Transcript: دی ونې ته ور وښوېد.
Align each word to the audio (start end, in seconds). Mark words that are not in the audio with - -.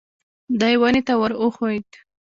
دی 0.59 0.73
ونې 0.81 1.01
ته 1.07 1.13
ور 1.19 1.31
وښوېد. 1.41 1.87